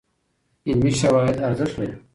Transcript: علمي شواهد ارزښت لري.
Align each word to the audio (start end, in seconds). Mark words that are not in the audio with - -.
علمي 0.67 0.91
شواهد 1.01 1.35
ارزښت 1.47 1.75
لري. 1.79 1.95